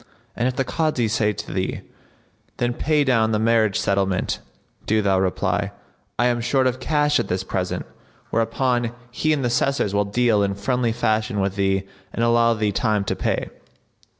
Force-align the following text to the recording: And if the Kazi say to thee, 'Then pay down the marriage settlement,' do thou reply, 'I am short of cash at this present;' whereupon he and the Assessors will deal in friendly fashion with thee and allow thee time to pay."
And 0.35 0.47
if 0.47 0.55
the 0.55 0.63
Kazi 0.63 1.07
say 1.07 1.31
to 1.31 1.53
thee, 1.53 1.81
'Then 2.57 2.73
pay 2.73 3.03
down 3.03 3.33
the 3.33 3.37
marriage 3.37 3.79
settlement,' 3.79 4.39
do 4.87 4.99
thou 5.03 5.19
reply, 5.19 5.73
'I 6.17 6.25
am 6.25 6.41
short 6.41 6.65
of 6.65 6.79
cash 6.79 7.19
at 7.19 7.27
this 7.27 7.43
present;' 7.43 7.85
whereupon 8.31 8.93
he 9.11 9.31
and 9.31 9.43
the 9.45 9.49
Assessors 9.49 9.93
will 9.93 10.05
deal 10.05 10.41
in 10.41 10.55
friendly 10.55 10.91
fashion 10.91 11.39
with 11.39 11.55
thee 11.55 11.83
and 12.13 12.23
allow 12.25 12.55
thee 12.55 12.71
time 12.71 13.03
to 13.03 13.15
pay." 13.15 13.51